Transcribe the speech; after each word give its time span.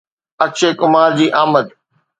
اڪشي 0.43 0.69
ڪمار 0.79 1.09
جي 1.17 1.27
آمد 1.41 1.67